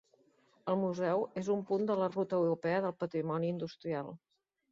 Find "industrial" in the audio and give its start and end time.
3.57-4.13